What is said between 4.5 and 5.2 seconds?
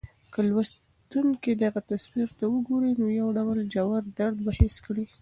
حس کړي.